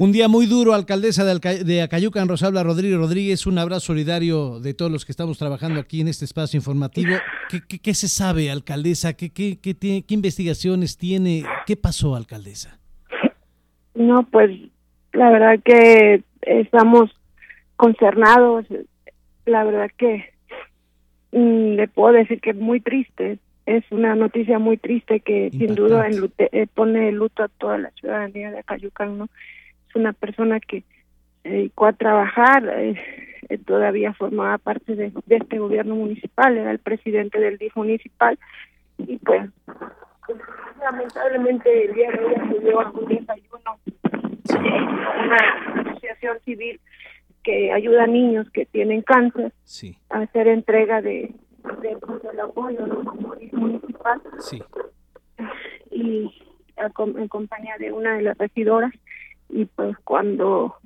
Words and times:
Un 0.00 0.12
día 0.12 0.28
muy 0.28 0.46
duro, 0.46 0.74
alcaldesa 0.74 1.24
de, 1.24 1.82
Acayucan, 1.82 2.28
Rosabla 2.28 2.62
Rodríguez 2.62 2.98
Rodríguez. 2.98 3.48
Un 3.48 3.58
abrazo 3.58 3.86
solidario 3.86 4.60
de 4.60 4.72
todos 4.72 4.92
los 4.92 5.04
que 5.04 5.10
estamos 5.10 5.38
trabajando 5.38 5.80
aquí 5.80 6.00
en 6.00 6.06
este 6.06 6.24
espacio 6.24 6.56
informativo. 6.56 7.16
¿Qué, 7.50 7.80
qué, 7.80 7.94
se 7.94 8.06
sabe, 8.06 8.48
alcaldesa? 8.48 9.14
¿Qué, 9.14 9.30
qué, 9.30 9.58
qué, 9.60 10.04
investigaciones 10.14 10.96
tiene? 10.98 11.42
¿Qué 11.66 11.76
pasó, 11.76 12.14
alcaldesa? 12.14 12.78
No, 13.96 14.22
pues 14.22 14.52
la 15.14 15.30
verdad 15.30 15.58
que 15.64 16.22
estamos 16.42 17.10
concernados. 17.74 18.66
La 19.46 19.64
verdad 19.64 19.90
que 19.96 20.26
mm, 21.32 21.74
le 21.74 21.88
puedo 21.88 22.12
decir 22.12 22.40
que 22.40 22.50
es 22.50 22.56
muy 22.56 22.80
triste. 22.80 23.40
Es 23.66 23.82
una 23.90 24.14
noticia 24.14 24.60
muy 24.60 24.76
triste 24.76 25.18
que 25.18 25.50
sin 25.50 25.74
duda 25.74 26.06
eh, 26.38 26.68
pone 26.72 27.10
luto 27.10 27.42
a 27.42 27.48
toda 27.48 27.78
la 27.78 27.90
ciudadanía 27.98 28.52
de 28.52 28.60
Acayucan, 28.60 29.18
¿no? 29.18 29.28
Es 29.88 29.96
una 29.96 30.12
persona 30.12 30.60
que 30.60 30.84
se 31.42 31.48
dedicó 31.48 31.86
a 31.86 31.92
trabajar, 31.92 32.68
eh, 32.68 33.00
eh, 33.48 33.58
todavía 33.58 34.12
formaba 34.14 34.58
parte 34.58 34.94
de, 34.94 35.12
este 35.28 35.58
gobierno 35.58 35.94
municipal, 35.94 36.56
era 36.56 36.70
el 36.70 36.78
presidente 36.78 37.38
del 37.38 37.58
DIF 37.58 37.76
municipal 37.76 38.38
y 38.98 39.16
pues 39.18 39.48
lamentablemente 40.80 41.86
el 41.86 41.94
día 41.94 42.10
de 42.10 42.24
hoy 42.24 42.34
acudió 42.34 42.80
a 42.80 42.90
un 42.90 43.06
desayuno 43.06 43.78
de 43.84 44.58
una 44.58 45.90
asociación 45.90 46.38
civil 46.44 46.80
que 47.42 47.72
ayuda 47.72 48.04
a 48.04 48.08
niños 48.08 48.50
que 48.50 48.66
tienen 48.66 49.02
cáncer 49.02 49.52
a 50.10 50.18
hacer 50.20 50.48
entrega 50.48 51.00
de, 51.00 51.32
de, 51.80 51.96
pues, 51.96 52.38
apoyo 52.42 52.86
municipal. 53.52 54.20
Sí. 54.40 54.62
y 55.90 56.30
en 57.16 57.28
compañía 57.28 57.76
de 57.78 57.92
una 57.92 58.16
de 58.16 58.22
las 58.22 58.38
regidoras 58.38 58.92
y 59.58 59.64
pues 59.64 59.96
cuando 60.04 60.76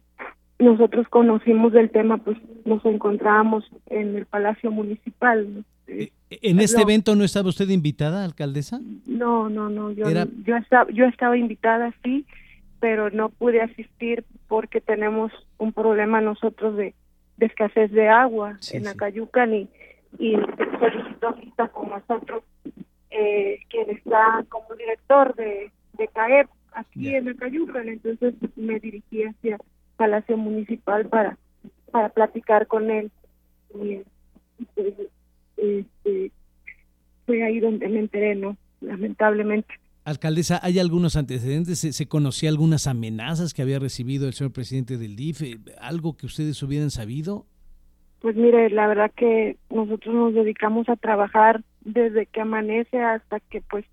nosotros 0.59 1.07
conocimos 1.09 1.75
del 1.75 1.91
tema, 1.91 2.17
pues 2.17 2.39
nos 2.65 2.83
encontrábamos 2.87 3.65
en 3.91 4.17
el 4.17 4.25
Palacio 4.25 4.71
Municipal. 4.71 5.65
Eh, 5.87 6.11
¿En 6.31 6.59
este 6.59 6.81
evento 6.81 7.15
no 7.15 7.23
estaba 7.23 7.51
usted 7.51 7.69
invitada, 7.69 8.25
alcaldesa? 8.25 8.81
No, 9.07 9.51
no, 9.51 9.69
no, 9.69 9.91
yo, 9.91 10.07
yo, 10.47 10.57
estaba, 10.57 10.91
yo 10.91 11.05
estaba 11.05 11.37
invitada, 11.37 11.93
sí, 12.03 12.25
pero 12.81 13.11
no 13.11 13.29
pude 13.29 13.61
asistir 13.61 14.25
porque 14.49 14.81
tenemos 14.81 15.33
un 15.59 15.75
problema 15.75 16.23
nosotros 16.23 16.75
de, 16.79 16.95
escasez 17.41 17.91
de 17.91 18.09
agua 18.09 18.57
en 18.73 18.87
Acayucan 18.87 19.53
y, 19.53 19.69
y 20.19 20.37
solicitó 20.79 21.35
cita 21.43 21.69
con 21.69 21.91
nosotros, 21.91 22.43
eh, 23.11 23.59
quien 23.69 23.91
está 23.91 24.47
como 24.49 24.75
director 24.77 25.35
de, 25.35 25.71
de 25.99 26.09
CAEP, 26.09 26.49
aquí 26.93 27.15
en 27.15 27.29
Acayucan, 27.29 27.89
entonces 27.89 28.35
me 28.57 28.79
dirigí 28.79 29.25
hacia 29.25 29.59
Palacio 29.97 30.37
Municipal 30.37 31.09
para 31.09 31.39
para 31.93 32.09
platicar 32.09 32.67
con 32.67 32.91
él 32.91 33.13
y 33.75 34.01
pues, 34.75 34.95
este, 35.57 36.33
fue 37.27 37.45
ahí 37.45 37.61
donde 37.61 37.89
me 37.89 38.01
enteré, 38.01 38.35
¿no? 38.35 38.57
Lamentablemente. 38.81 39.75
Alcaldesa, 40.05 40.59
¿hay 40.63 40.81
algunos 40.81 41.15
antecedentes? 41.15 41.79
¿Se, 41.79 42.09
conocía 42.09 42.51
algunas 42.51 42.89
amenazas 42.89 43.55
que 43.55 43.63
había 43.63 43.79
recibido 43.79 44.27
el 44.27 44.33
señor 44.33 44.53
presidente 44.53 44.99
del 44.99 45.15
DIF? 45.15 45.43
¿Algo 45.81 46.17
que 46.17 46.27
ustedes 46.27 46.61
hubieran 46.63 46.91
sabido? 46.91 47.47
Pues 48.21 48.35
mire, 48.35 48.69
la 48.71 48.89
verdad 48.89 49.13
que 49.15 49.57
nosotros 49.71 50.15
nos 50.15 50.35
dedicamos 50.35 50.89
a 50.89 50.97
trabajar 50.97 51.63
desde 51.83 52.27
que 52.27 52.41
amanece 52.41 53.01
hasta 53.01 53.39
que 53.39 53.61
pues 53.61 53.85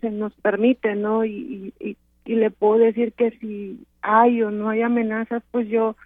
se 0.00 0.10
nos 0.10 0.32
permite, 0.34 0.94
¿no? 0.94 1.24
y, 1.24 1.74
y 1.80 1.96
le 2.36 2.50
puedo 2.50 2.78
decir 2.78 3.12
que 3.12 3.30
si 3.38 3.84
hay 4.02 4.42
o 4.42 4.50
no 4.50 4.68
hay 4.68 4.82
amenazas, 4.82 5.42
pues 5.50 5.68
yo 5.68 5.96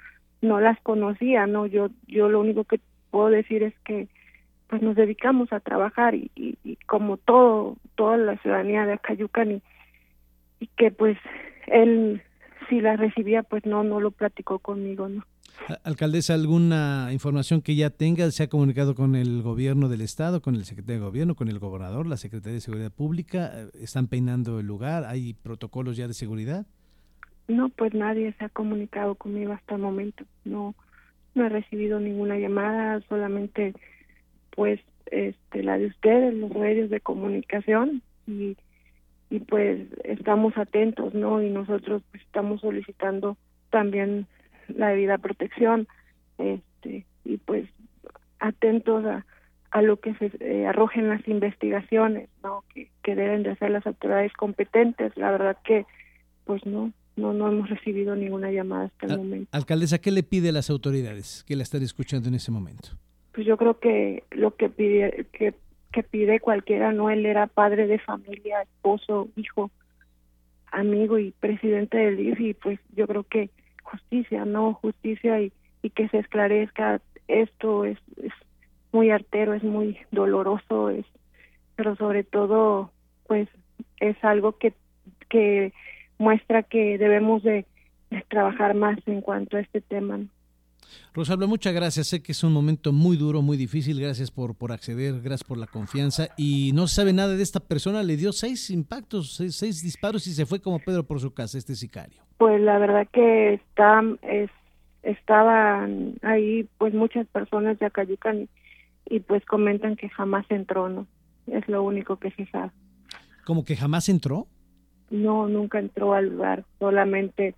no 0.41 0.61
las 0.61 0.81
conocía, 0.81 1.47
¿no? 1.47 1.67
Yo 1.67 1.89
yo 2.07 2.29
lo 2.29 2.41
único 2.41 2.65
que 2.65 2.81
puedo 3.11 3.29
decir 3.29 3.63
es 3.63 3.75
que 3.85 4.09
pues 4.69 4.83
nos 4.83 4.97
dedicamos 4.97 5.53
a 5.53 5.61
trabajar 5.61 6.15
y, 6.15 6.31
y, 6.35 6.77
como 6.87 7.17
todo 7.17 7.77
toda 7.95 8.17
la 8.17 8.37
ciudadanía 8.39 8.87
de 8.87 8.95
Acayucan 8.95 9.53
y, 9.53 9.63
y 10.61 10.67
que 10.77 10.91
pues 10.91 11.17
él 11.67 12.23
si 12.69 12.81
la 12.81 12.97
recibía 12.97 13.43
pues 13.43 13.65
no 13.67 13.85
no 13.85 14.01
lo 14.01 14.11
platicó 14.11 14.59
conmigo, 14.59 15.09
¿no? 15.09 15.25
Alcaldesa, 15.83 16.35
¿alguna 16.35 17.09
información 17.13 17.63
que 17.63 17.75
ya 17.75 17.91
tenga? 17.91 18.31
¿Se 18.31 18.43
ha 18.43 18.49
comunicado 18.49 18.95
con 18.95 19.15
el 19.15 19.43
gobierno 19.43 19.89
del 19.89 20.01
estado, 20.01 20.43
con 20.43 20.55
el 20.55 20.65
secretario 20.65 21.01
de 21.01 21.07
gobierno, 21.07 21.35
con 21.35 21.49
el 21.49 21.59
gobernador, 21.59 22.07
la 22.07 22.17
secretaria 22.17 22.55
de 22.55 22.61
Seguridad 22.61 22.93
Pública? 22.93 23.53
¿Están 23.75 24.09
peinando 24.09 24.61
el 24.61 24.67
lugar? 24.67 25.05
¿Hay 25.05 25.35
protocolos 25.35 25.97
ya 25.97 26.07
de 26.09 26.15
seguridad? 26.15 26.67
No, 27.49 27.69
pues 27.69 27.95
nadie 27.95 28.35
se 28.39 28.45
ha 28.45 28.49
comunicado 28.49 29.15
conmigo 29.15 29.53
hasta 29.53 29.75
el 29.75 29.83
momento. 29.83 30.25
No, 30.45 30.75
no 31.35 31.45
he 31.45 31.49
recibido 31.49 32.01
ninguna 32.01 32.39
llamada, 32.39 33.01
solamente 33.09 33.75
pues 34.51 34.81
este 35.07 35.63
la 35.63 35.79
de 35.79 35.87
ustedes, 35.87 36.35
los 36.35 36.55
medios 36.55 36.91
de 36.91 37.01
comunicación 37.01 38.03
y 38.27 38.57
y 39.31 39.41
pues 39.41 39.81
estamos 40.05 40.57
atentos, 40.57 41.13
¿no? 41.13 41.43
Y 41.43 41.51
nosotros 41.51 42.03
pues, 42.13 42.23
estamos 42.23 42.61
solicitando 42.61 43.37
también 43.71 44.29
la 44.75 44.89
debida 44.89 45.19
protección 45.19 45.87
este 46.39 47.07
y 47.25 47.37
pues 47.39 47.69
atentos 48.41 49.05
a, 49.05 49.25
a 49.71 49.83
lo 49.83 49.99
que 49.99 50.15
se 50.15 50.31
eh, 50.41 50.67
arrojen 50.67 51.09
las 51.09 51.27
investigaciones 51.27 52.29
no 52.43 52.65
que, 52.73 52.91
que 53.03 53.15
deben 53.15 53.43
de 53.43 53.51
hacer 53.51 53.71
las 53.71 53.87
autoridades 53.87 54.33
competentes. 54.35 55.17
La 55.17 55.31
verdad 55.31 55.57
que 55.65 55.87
pues 56.45 56.65
no 56.67 56.93
no 57.17 57.33
no 57.33 57.49
hemos 57.49 57.71
recibido 57.71 58.17
ninguna 58.17 58.51
llamada 58.51 58.87
hasta 58.87 59.07
el 59.07 59.19
momento. 59.19 59.49
alcaldesa 59.53 59.99
qué 59.99 60.11
le 60.11 60.23
pide 60.23 60.49
a 60.49 60.53
las 60.53 60.71
autoridades 60.71 61.45
que 61.47 61.57
la 61.57 61.63
están 61.63 61.83
escuchando 61.83 62.29
en 62.29 62.35
ese 62.35 62.51
momento 62.51 62.91
pues 63.33 63.47
yo 63.47 63.57
creo 63.57 63.79
que 63.79 64.25
lo 64.31 64.57
que 64.57 64.69
pide 64.69 65.27
que 65.33 65.55
que 65.93 66.03
pide 66.03 66.41
cualquiera 66.41 66.93
no 66.93 67.11
él 67.11 67.25
era 67.25 67.47
padre 67.47 67.87
de 67.87 68.01
familia 68.01 68.63
esposo 68.63 69.29
hijo 69.37 69.71
amigo 70.73 71.19
y 71.19 71.31
presidente 71.31 71.99
del 71.99 72.17
DIF 72.17 72.41
y 72.41 72.55
pues 72.55 72.81
yo 72.97 73.07
creo 73.07 73.23
que 73.23 73.51
justicia, 73.97 74.45
no 74.45 74.75
justicia 74.75 75.41
y, 75.41 75.53
que 75.95 76.09
se 76.09 76.19
esclarezca 76.19 77.03
esto 77.29 77.85
es, 77.85 77.99
muy 78.93 79.11
artero, 79.11 79.53
es 79.55 79.63
muy 79.63 79.99
doloroso, 80.13 80.89
es 80.89 81.05
pero 81.77 81.95
sobre 81.97 82.25
todo 82.25 82.91
pues 83.27 83.49
es 84.01 84.17
algo 84.23 84.57
que 84.59 84.73
muestra 86.19 86.63
que 86.63 86.99
debemos 86.99 87.43
de, 87.43 87.67
trabajar 88.29 88.75
más 88.75 88.97
en 89.07 89.21
cuanto 89.21 89.57
a 89.57 89.61
este 89.61 89.81
tema. 89.81 90.21
Rosalba, 91.15 91.47
muchas 91.47 91.75
gracias. 91.75 92.07
Sé 92.07 92.23
que 92.23 92.31
es 92.31 92.45
un 92.45 92.53
momento 92.53 92.93
muy 92.93 93.17
duro, 93.17 93.43
muy 93.43 93.57
difícil. 93.57 94.01
Gracias 94.01 94.31
por, 94.31 94.55
por 94.55 94.71
acceder, 94.71 95.21
gracias 95.21 95.43
por 95.43 95.59
la 95.59 95.67
confianza. 95.67 96.29
Y 96.37 96.71
no 96.75 96.87
se 96.87 96.97
sabe 96.97 97.13
nada 97.13 97.35
de 97.35 97.43
esta 97.43 97.59
persona. 97.59 98.05
Le 98.05 98.17
dio 98.17 98.33
seis 98.33 98.71
impactos, 98.71 99.35
seis 99.35 99.83
disparos 99.83 100.27
y 100.29 100.35
se 100.35 100.47
fue 100.47 100.61
como 100.61 100.79
Pedro 100.79 101.05
por 101.05 101.21
su 101.21 101.33
casa, 101.35 101.59
este 101.59 101.75
sicario. 101.75 102.24
Pues 102.39 102.61
la 102.61 102.79
verdad 102.79 103.07
que 103.13 103.55
está, 103.55 104.03
es, 104.23 104.51
estaban 105.03 106.15
ahí 106.23 106.69
pues 106.79 106.95
muchas 106.95 107.27
personas 107.29 107.79
de 107.79 107.87
Acayucan 107.87 108.49
y, 109.07 109.21
pues 109.21 109.45
comentan 109.45 109.97
que 109.97 110.09
jamás 110.09 110.47
entró, 110.49 110.89
¿no? 110.89 111.07
Es 111.47 111.69
lo 111.69 111.83
único 111.83 112.17
que 112.17 112.31
se 112.33 112.47
sabe. 112.47 112.71
¿Como 113.45 113.65
que 113.65 113.77
jamás 113.77 114.09
entró? 114.09 114.47
No, 115.11 115.47
nunca 115.47 115.79
entró 115.79 116.15
al 116.15 116.31
lugar, 116.31 116.65
solamente 116.79 117.55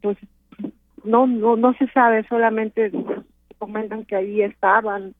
pues 0.00 0.16
no 1.04 1.26
no 1.26 1.56
no 1.56 1.74
se 1.74 1.86
sabe, 1.88 2.26
solamente 2.28 2.90
comentan 3.58 4.04
que 4.04 4.16
ahí 4.16 4.42
estaban, 4.42 5.14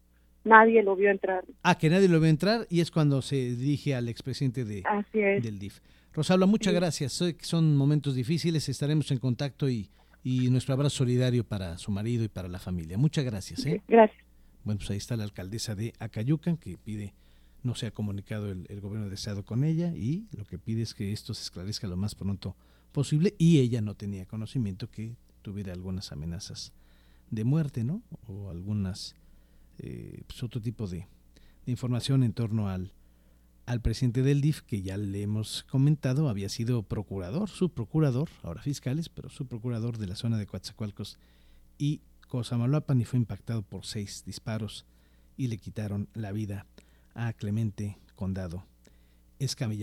nadie 0.44 0.82
lo 0.82 0.97
vio 0.97 1.10
entrar. 1.10 1.44
Ah, 1.62 1.76
que 1.76 1.91
nadie 1.91 2.09
lo 2.09 2.20
vio 2.20 2.30
entrar 2.30 2.66
y 2.70 2.80
es 2.80 2.91
cuando 2.91 3.20
se 3.22 3.36
dirige 3.36 3.94
al 3.94 4.09
expresidente 4.09 4.65
de, 4.65 4.82
del 5.12 5.59
DIF. 5.59 5.80
Rosalba, 6.18 6.46
muchas 6.46 6.74
gracias. 6.74 7.12
Sé 7.12 7.36
que 7.36 7.44
son 7.44 7.76
momentos 7.76 8.16
difíciles, 8.16 8.68
estaremos 8.68 9.08
en 9.12 9.18
contacto 9.18 9.70
y, 9.70 9.88
y 10.24 10.50
nuestro 10.50 10.74
abrazo 10.74 10.96
solidario 10.96 11.44
para 11.44 11.78
su 11.78 11.92
marido 11.92 12.24
y 12.24 12.28
para 12.28 12.48
la 12.48 12.59
familia. 12.59 12.98
Muchas 12.98 13.24
gracias. 13.24 13.65
¿eh? 13.66 13.84
Gracias. 13.86 14.20
Bueno, 14.65 14.80
pues 14.80 14.91
ahí 14.91 14.97
está 14.97 15.16
la 15.16 15.22
alcaldesa 15.22 15.76
de 15.76 15.92
Acayucan 16.00 16.56
que 16.56 16.76
pide, 16.76 17.15
no 17.62 17.76
se 17.76 17.86
ha 17.86 17.92
comunicado 17.92 18.50
el, 18.50 18.80
gobierno 18.80 19.09
de 19.09 19.15
Estado 19.15 19.44
con 19.44 19.62
ella 19.62 19.94
y 19.94 20.26
lo 20.36 20.44
que 20.44 20.59
pide 20.59 20.82
es 20.82 20.92
que 20.92 21.12
esto 21.12 21.34
se 21.34 21.42
esclarezca 21.42 21.86
lo 21.86 21.97
más 21.97 22.16
pronto 22.16 22.56
posible 22.91 23.36
y 23.38 23.60
ella 23.60 23.80
no 23.80 23.94
tenía 23.94 24.26
conocimiento 24.26 24.91
que 24.91 25.14
tuviera 25.42 25.72
algunas 25.72 26.10
amenazas 26.10 26.72
de 27.30 27.44
muerte, 27.44 27.84
¿no? 27.84 28.03
O 28.26 28.50
algunas, 28.50 29.14
eh, 29.78 30.22
pues 30.26 30.42
otro 30.42 30.60
tipo 30.60 30.88
de 30.88 31.06
información 31.66 32.24
en 32.24 32.32
torno 32.32 32.68
al 32.68 32.92
al 33.68 33.82
presidente 33.82 34.22
del 34.22 34.41
DIF, 34.41 34.62
que 34.62 34.80
ya 34.80 34.97
le 34.97 35.20
hemos 35.20 35.62
comentado, 35.65 36.30
había 36.30 36.48
sido 36.48 36.82
procurador, 36.84 37.50
su 37.50 37.68
procurador, 37.68 38.30
ahora 38.42 38.62
fiscales, 38.62 39.10
pero 39.10 39.28
su 39.28 39.47
procurador 39.47 39.98
de 39.98 40.06
la 40.06 40.16
zona 40.16 40.38
de 40.38 40.47
Coatzacoalcos 40.47 41.18
y 41.76 42.00
Cosamaloapan 42.28 43.03
y 43.03 43.04
fue 43.04 43.18
impactado 43.18 43.60
por 43.60 43.84
seis 43.84 44.24
disparos 44.24 44.86
y 45.36 45.48
le 45.48 45.59
quitaron 45.59 46.09
la 46.15 46.32
vida 46.32 46.65
a 47.15 47.34
Clemente 47.34 47.98
Condado 48.15 48.65
Escamilla. 49.38 49.76